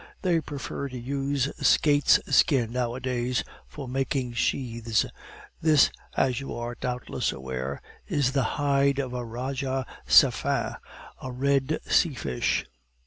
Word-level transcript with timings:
They 0.23 0.41
prefer 0.41 0.89
to 0.89 0.97
use 0.97 1.51
skate's 1.63 2.19
skin 2.35 2.71
nowadays 2.71 3.43
for 3.67 3.87
making 3.87 4.33
sheaths. 4.33 5.05
This, 5.61 5.91
as 6.17 6.39
you 6.41 6.55
are 6.55 6.73
doubtless 6.73 7.31
aware, 7.31 7.83
is 8.07 8.31
the 8.31 8.41
hide 8.57 8.97
of 8.97 9.11
the 9.11 9.23
raja 9.23 9.85
sephen, 10.07 10.77
a 11.21 11.31
Red 11.31 11.77
Sea 11.85 12.15
fish." 12.15 12.65